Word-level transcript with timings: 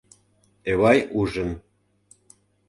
Эвай 0.71 0.97
ужын. 1.19 1.49